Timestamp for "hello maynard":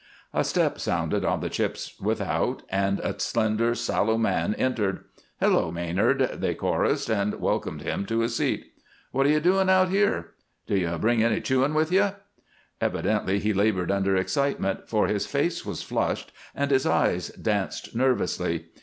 5.39-6.27